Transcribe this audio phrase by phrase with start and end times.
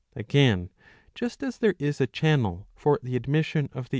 [0.15, 0.71] Again,
[1.13, 3.89] just as there is a channel for the admission of the 650 a.